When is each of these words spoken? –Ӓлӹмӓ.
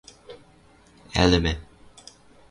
–Ӓлӹмӓ. 1.21 1.53